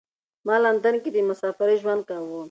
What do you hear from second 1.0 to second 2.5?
کې د مسافرۍ ژوند کاوه.